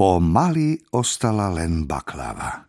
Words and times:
Pomaly 0.00 0.80
ostala 0.96 1.52
len 1.52 1.84
baklava. 1.84 2.64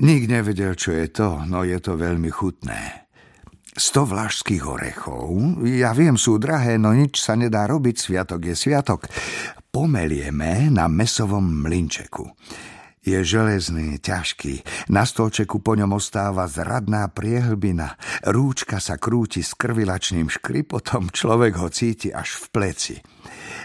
Nik 0.00 0.24
nevedel, 0.24 0.72
čo 0.72 0.96
je 0.96 1.12
to, 1.12 1.44
no 1.44 1.60
je 1.68 1.76
to 1.84 2.00
veľmi 2.00 2.32
chutné. 2.32 3.12
Sto 3.76 4.08
vlašských 4.08 4.64
orechov, 4.64 5.36
ja 5.68 5.92
viem, 5.92 6.16
sú 6.16 6.40
drahé, 6.40 6.80
no 6.80 6.96
nič 6.96 7.20
sa 7.20 7.36
nedá 7.36 7.68
robiť, 7.68 8.00
sviatok 8.00 8.40
je 8.48 8.56
sviatok. 8.56 9.04
Pomelieme 9.68 10.72
na 10.72 10.88
mesovom 10.88 11.44
mlinčeku. 11.44 12.24
Je 13.06 13.22
železný, 13.22 14.02
ťažký. 14.02 14.66
Na 14.90 15.06
stolčeku 15.06 15.62
po 15.62 15.78
ňom 15.78 15.94
ostáva 15.94 16.50
zradná 16.50 17.06
priehlbina. 17.06 17.94
Rúčka 18.26 18.82
sa 18.82 18.98
krúti 18.98 19.46
s 19.46 19.54
krvilačným 19.54 20.26
škripotom, 20.26 21.14
človek 21.14 21.54
ho 21.54 21.70
cíti 21.70 22.10
až 22.10 22.34
v 22.34 22.44
pleci. 22.50 22.96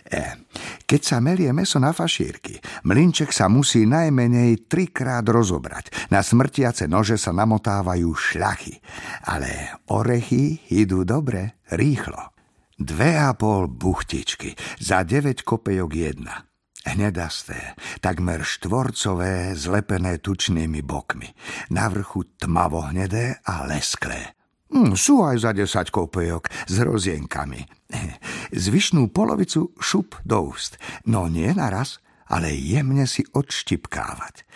E, 0.06 0.46
keď 0.86 1.02
sa 1.02 1.18
melie 1.18 1.50
meso 1.58 1.82
na 1.82 1.90
fašírky, 1.90 2.62
mlinček 2.86 3.34
sa 3.34 3.50
musí 3.50 3.90
najmenej 3.90 4.70
trikrát 4.70 5.26
rozobrať. 5.26 6.14
Na 6.14 6.22
smrtiace 6.22 6.86
nože 6.86 7.18
sa 7.18 7.34
namotávajú 7.34 8.14
šľachy. 8.14 8.78
Ale 9.26 9.82
orechy 9.90 10.70
idú 10.70 11.02
dobre, 11.02 11.66
rýchlo. 11.74 12.30
Dve 12.78 13.18
a 13.18 13.34
pol 13.34 13.66
buchtičky, 13.66 14.54
za 14.78 15.02
9 15.02 15.42
kopejok 15.42 15.92
jedna. 15.98 16.51
Hnedasté, 16.82 17.78
takmer 18.02 18.42
štvorcové, 18.42 19.54
zlepené 19.54 20.18
tučnými 20.18 20.82
bokmi. 20.82 21.30
Na 21.70 21.86
vrchu 21.94 22.26
tmavo 22.42 22.90
hnedé 22.90 23.38
a 23.46 23.70
lesklé. 23.70 24.34
Mm, 24.72 24.98
sú 24.98 25.22
aj 25.22 25.46
za 25.46 25.52
10 25.54 25.94
kopejok 25.94 26.50
s 26.66 26.76
rozienkami. 26.82 27.62
Zvyšnú 28.66 29.14
polovicu 29.14 29.76
šup 29.78 30.18
do 30.26 30.50
úst. 30.50 30.82
No 31.06 31.30
nie 31.30 31.52
naraz, 31.54 32.02
ale 32.32 32.56
jemne 32.56 33.04
si 33.06 33.28
odštipkávať. 33.30 34.48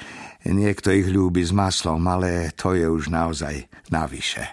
Niekto 0.48 0.96
ich 0.96 1.12
ľúbi 1.12 1.44
s 1.44 1.52
maslom, 1.52 2.00
ale 2.08 2.56
to 2.56 2.74
je 2.74 2.88
už 2.88 3.12
naozaj 3.12 3.68
navyše. 3.92 4.46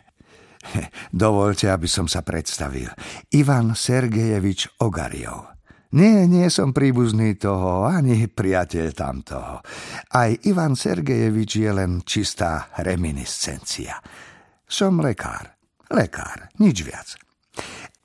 Dovolte, 1.14 1.70
aby 1.70 1.86
som 1.86 2.11
sa 2.11 2.27
predstavil. 2.27 2.91
Ivan 3.30 3.78
Sergejevič 3.78 4.83
Ogariov. 4.83 5.52
Nie, 5.92 6.24
nie 6.24 6.48
som 6.48 6.72
príbuzný 6.72 7.36
toho, 7.36 7.84
ani 7.84 8.24
priateľ 8.24 8.86
tamtoho. 8.96 9.60
Aj 10.08 10.30
Ivan 10.48 10.72
Sergejevič 10.72 11.60
je 11.60 11.70
len 11.70 12.00
čistá 12.00 12.72
reminiscencia. 12.80 14.00
Som 14.64 15.04
lekár. 15.04 15.52
Lekár, 15.92 16.48
nič 16.56 16.80
viac. 16.80 17.12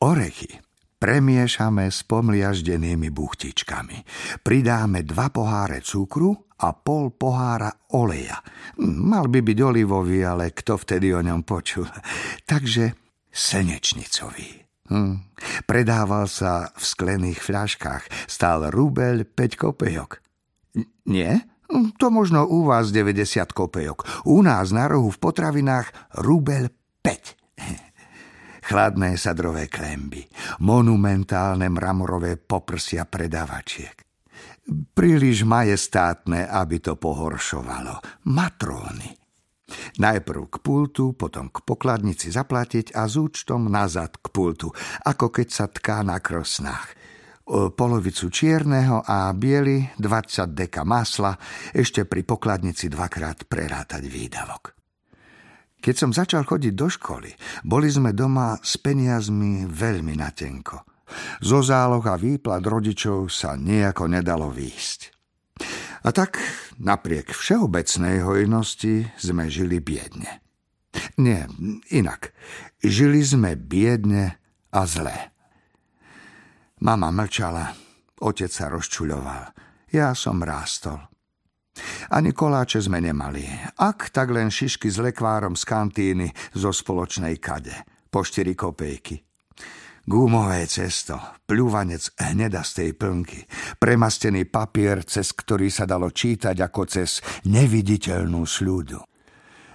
Orechy 0.04 0.60
premiešame 1.00 1.88
s 1.88 2.04
pomliaždenými 2.04 3.08
buchtičkami. 3.08 3.98
Pridáme 4.44 5.08
dva 5.08 5.32
poháre 5.32 5.80
cukru 5.80 6.36
a 6.60 6.76
pol 6.76 7.16
pohára 7.16 7.72
oleja. 7.96 8.42
Mal 8.84 9.32
by 9.32 9.40
byť 9.40 9.58
olivový, 9.64 10.28
ale 10.28 10.52
kto 10.52 10.76
vtedy 10.76 11.16
o 11.16 11.24
ňom 11.24 11.48
počul. 11.48 11.88
Takže 12.52 12.92
slnečnicový. 13.32 14.67
Hm. 14.88 15.20
Predával 15.68 16.32
sa 16.32 16.72
v 16.72 16.84
sklených 16.84 17.44
fľaškách. 17.44 18.30
Stál 18.32 18.72
rubel 18.72 19.28
5 19.28 19.60
kopejok. 19.60 20.12
N- 20.80 20.88
nie? 21.12 21.32
Hm, 21.68 22.00
to 22.00 22.08
možno 22.08 22.48
u 22.48 22.64
vás 22.64 22.96
90 22.96 23.52
kopejok. 23.52 24.24
U 24.32 24.40
nás 24.40 24.72
na 24.72 24.88
rohu 24.88 25.12
v 25.12 25.20
potravinách 25.20 26.16
rubel 26.24 26.72
5. 27.04 27.36
Chladné 28.68 29.20
sadrové 29.20 29.68
klemby, 29.68 30.28
monumentálne 30.64 31.68
mramorové 31.68 32.40
poprsia 32.40 33.04
predávačiek. 33.08 34.08
Príliš 34.68 35.48
majestátne, 35.48 36.48
aby 36.52 36.84
to 36.84 37.00
pohoršovalo. 37.00 38.28
Matróny. 38.28 39.17
Najprv 39.98 40.42
k 40.48 40.56
pultu, 40.64 41.12
potom 41.18 41.52
k 41.52 41.60
pokladnici 41.66 42.32
zaplatiť 42.32 42.96
a 42.96 43.10
s 43.10 43.20
účtom 43.20 43.68
nazad 43.68 44.16
k 44.16 44.32
pultu, 44.32 44.72
ako 45.04 45.34
keď 45.34 45.48
sa 45.50 45.66
tká 45.68 46.06
na 46.08 46.24
krosnách. 46.24 46.96
Polovicu 47.48 48.28
čierneho 48.28 49.08
a 49.08 49.32
biely, 49.32 49.96
20 49.96 50.52
deka 50.52 50.84
masla, 50.84 51.40
ešte 51.72 52.04
pri 52.04 52.28
pokladnici 52.28 52.92
dvakrát 52.92 53.48
prerátať 53.48 54.04
výdavok. 54.04 54.76
Keď 55.80 55.96
som 55.96 56.12
začal 56.12 56.44
chodiť 56.44 56.74
do 56.76 56.92
školy, 56.92 57.32
boli 57.64 57.88
sme 57.88 58.12
doma 58.12 58.60
s 58.60 58.76
peniazmi 58.76 59.64
veľmi 59.64 60.20
natenko. 60.20 60.84
Zo 61.40 61.64
záloh 61.64 62.04
a 62.04 62.20
výplat 62.20 62.60
rodičov 62.60 63.32
sa 63.32 63.56
nejako 63.56 64.12
nedalo 64.12 64.52
výjsť. 64.52 65.17
A 66.08 66.16
tak 66.16 66.40
napriek 66.80 67.36
všeobecnej 67.36 68.24
hojnosti 68.24 69.12
sme 69.20 69.52
žili 69.52 69.84
biedne. 69.84 70.40
Nie, 71.20 71.52
inak. 71.92 72.32
Žili 72.80 73.20
sme 73.28 73.60
biedne 73.60 74.40
a 74.72 74.88
zle. 74.88 75.36
Mama 76.80 77.12
mlčala, 77.12 77.76
otec 78.24 78.48
sa 78.48 78.72
rozčuľoval. 78.72 79.52
Ja 79.92 80.16
som 80.16 80.40
rástol. 80.40 80.96
Ani 82.08 82.32
koláče 82.32 82.80
sme 82.80 83.04
nemali. 83.04 83.44
Ak, 83.76 84.08
tak 84.16 84.32
len 84.32 84.48
šišky 84.48 84.88
s 84.88 85.04
lekvárom 85.04 85.60
z 85.60 85.64
kantíny 85.68 86.28
zo 86.56 86.72
spoločnej 86.72 87.36
kade. 87.36 87.76
Po 88.08 88.24
štyri 88.24 88.56
kopejky. 88.56 89.20
Gumové 90.08 90.64
cesto, 90.72 91.20
pľúvanec 91.44 92.00
hnedastej 92.16 92.96
plnky, 92.96 93.44
premastený 93.76 94.48
papier, 94.48 95.04
cez 95.04 95.36
ktorý 95.36 95.68
sa 95.68 95.84
dalo 95.84 96.16
čítať 96.16 96.56
ako 96.56 96.82
cez 96.88 97.20
neviditeľnú 97.44 98.40
sľudu. 98.48 99.04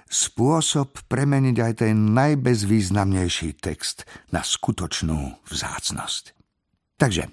Spôsob 0.08 1.04
premeniť 1.04 1.56
aj 1.60 1.72
ten 1.84 2.16
najbezvýznamnejší 2.16 3.60
text 3.60 4.08
na 4.32 4.40
skutočnú 4.40 5.44
vzácnosť. 5.52 6.24
Takže 6.96 7.28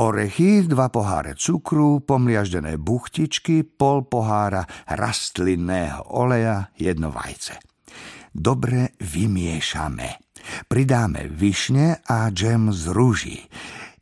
orechy, 0.00 0.64
dva 0.64 0.88
poháre 0.88 1.36
cukru, 1.36 2.00
pomliaždené 2.00 2.80
buchtičky, 2.80 3.60
pol 3.60 4.08
pohára 4.08 4.64
rastlinného 4.88 6.08
oleja, 6.16 6.72
jedno 6.80 7.12
vajce. 7.12 7.60
Dobre 8.32 8.96
vymiešame 9.04 10.31
Pridáme 10.66 11.28
višne 11.28 12.00
a 12.06 12.30
džem 12.30 12.72
z 12.72 12.82
rúží. 12.90 13.38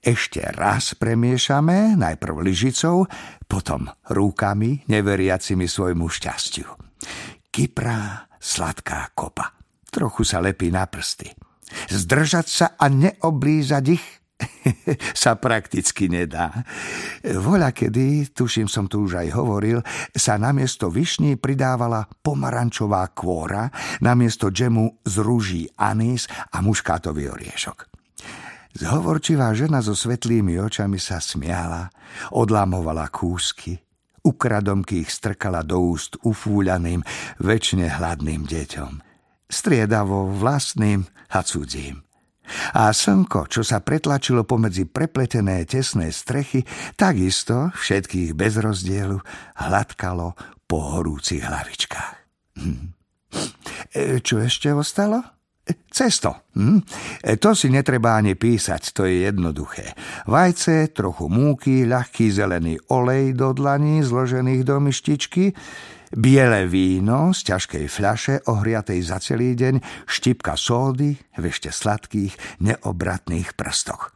Ešte 0.00 0.40
raz 0.56 0.96
premiešame, 0.96 1.92
najprv 1.96 2.40
lyžicou, 2.40 3.04
potom 3.44 3.90
rúkami, 4.08 4.88
neveriacimi 4.88 5.68
svojmu 5.68 6.08
šťastiu. 6.08 6.68
Kyprá, 7.52 8.30
sladká 8.40 9.12
kopa. 9.12 9.52
Trochu 9.92 10.24
sa 10.24 10.40
lepí 10.40 10.72
na 10.72 10.88
prsty. 10.88 11.34
Zdržať 11.92 12.46
sa 12.46 12.66
a 12.80 12.88
neoblízať 12.88 13.84
ich 13.90 14.19
sa 15.22 15.36
prakticky 15.36 16.08
nedá. 16.08 16.64
Voľa 17.24 17.72
kedy, 17.72 18.32
tuším 18.32 18.68
som 18.68 18.88
tu 18.88 19.04
už 19.06 19.20
aj 19.26 19.28
hovoril, 19.36 19.78
sa 20.12 20.36
namiesto 20.40 20.88
vyšní 20.88 21.36
pridávala 21.36 22.06
pomarančová 22.24 23.04
kôra, 23.12 23.68
namiesto 24.00 24.48
džemu 24.48 25.04
z 25.04 25.14
rúží 25.20 25.62
anís 25.76 26.28
a 26.52 26.60
muškátový 26.64 27.30
oriešok. 27.30 27.90
Zhovorčivá 28.70 29.50
žena 29.50 29.82
so 29.82 29.98
svetlými 29.98 30.54
očami 30.62 31.02
sa 31.02 31.18
smiala, 31.18 31.90
odlámovala 32.30 33.10
kúsky, 33.10 33.74
ukradomky 34.22 35.02
ich 35.02 35.10
strkala 35.10 35.66
do 35.66 35.90
úst 35.90 36.14
ufúľaným, 36.22 37.02
väčšine 37.42 37.90
hladným 37.98 38.46
deťom. 38.46 38.92
Striedavo 39.50 40.30
vlastným 40.30 41.02
a 41.34 41.42
cudzím. 41.42 42.09
A 42.74 42.90
slnko, 42.90 43.46
čo 43.50 43.62
sa 43.66 43.82
pretlačilo 43.82 44.46
pomedzi 44.46 44.86
prepletené 44.86 45.62
tesné 45.66 46.10
strechy, 46.14 46.64
takisto 46.94 47.70
všetkých 47.74 48.34
bez 48.36 48.58
rozdielu 48.58 49.18
hladkalo 49.66 50.34
po 50.70 50.78
horúcich 50.98 51.42
hlavičkách. 51.42 52.14
Hm. 52.62 53.00
E, 53.90 54.22
čo 54.22 54.38
ešte 54.42 54.70
ostalo? 54.70 55.22
E, 55.66 55.86
cesto. 55.90 56.50
Hm? 56.54 56.78
E, 57.22 57.34
to 57.38 57.54
si 57.54 57.70
netreba 57.70 58.18
ani 58.18 58.34
písať, 58.34 58.94
to 58.94 59.06
je 59.06 59.26
jednoduché. 59.26 59.94
Vajce, 60.26 60.90
trochu 60.94 61.26
múky, 61.30 61.86
ľahký 61.86 62.30
zelený 62.30 62.78
olej 62.90 63.34
do 63.34 63.54
dlaní, 63.54 64.02
zložených 64.02 64.62
do 64.66 64.76
myštičky, 64.82 65.54
Biele 66.10 66.66
víno 66.66 67.30
z 67.30 67.54
ťažkej 67.54 67.86
fľaše, 67.86 68.34
ohriatej 68.50 68.98
za 68.98 69.22
celý 69.22 69.54
deň, 69.54 69.78
štipka 70.10 70.58
sódy 70.58 71.14
v 71.14 71.42
ešte 71.46 71.70
sladkých, 71.70 72.34
neobratných 72.58 73.54
prstoch. 73.54 74.10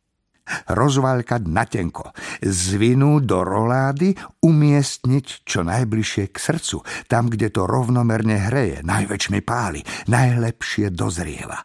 Rozvaľkať 0.67 1.47
na 1.47 1.63
tenko, 1.63 2.11
zvinúť 2.43 3.23
do 3.23 3.47
rolády, 3.47 4.11
umiestniť 4.43 5.47
čo 5.47 5.63
najbližšie 5.63 6.35
k 6.35 6.37
srdcu, 6.37 6.83
tam, 7.07 7.31
kde 7.31 7.55
to 7.55 7.63
rovnomerne 7.63 8.43
hreje, 8.51 8.83
najväčšmi 8.83 9.41
páli, 9.47 9.87
najlepšie 10.11 10.91
dozrieva. 10.91 11.63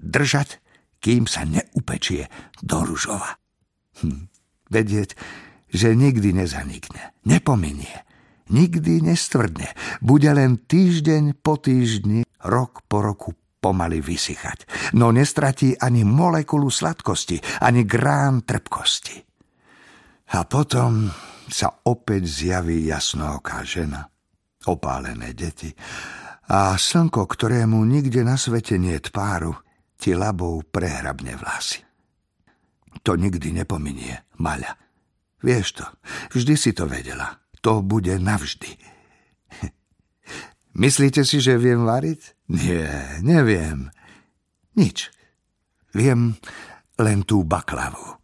Držať, 0.00 0.56
kým 1.04 1.28
sa 1.28 1.44
neupečie 1.44 2.32
do 2.64 2.80
ružova. 2.80 3.36
Hm. 4.00 4.32
Vedieť, 4.72 5.12
že 5.68 5.92
nikdy 5.92 6.32
nezanikne, 6.32 7.12
nepominie, 7.28 8.05
nikdy 8.50 9.02
nestvrdne. 9.02 9.72
Bude 10.02 10.30
len 10.30 10.60
týždeň 10.62 11.40
po 11.42 11.58
týždni, 11.58 12.26
rok 12.46 12.86
po 12.86 13.02
roku 13.02 13.34
pomaly 13.60 13.98
vysychať, 13.98 14.92
no 14.94 15.10
nestratí 15.10 15.74
ani 15.74 16.06
molekulu 16.06 16.70
sladkosti, 16.70 17.42
ani 17.66 17.82
grán 17.82 18.46
trpkosti. 18.46 19.18
A 20.36 20.46
potom 20.46 21.10
sa 21.50 21.82
opäť 21.86 22.26
zjaví 22.26 22.86
jasnooká 22.86 23.62
žena, 23.62 24.06
opálené 24.66 25.34
deti 25.34 25.70
a 26.46 26.78
slnko, 26.78 27.26
ktorému 27.26 27.82
nikde 27.82 28.22
na 28.22 28.38
svete 28.38 28.78
nie 28.78 28.98
páru, 29.02 29.54
ti 29.98 30.14
labou 30.14 30.62
prehrabne 30.62 31.34
vlasy. 31.34 31.82
To 33.02 33.14
nikdy 33.14 33.54
nepominie, 33.54 34.26
Maľa. 34.38 34.78
Vieš 35.42 35.66
to, 35.82 35.86
vždy 36.34 36.54
si 36.58 36.70
to 36.74 36.90
vedela. 36.90 37.45
To 37.64 37.80
bude 37.80 38.18
navždy. 38.18 38.76
Myslíte 40.82 41.24
si, 41.24 41.40
že 41.40 41.56
viem 41.56 41.86
variť? 41.86 42.36
Nie, 42.52 43.20
neviem. 43.24 43.88
Nič. 44.76 45.08
Viem 45.96 46.36
len 47.00 47.24
tú 47.24 47.44
baklavu. 47.44 48.20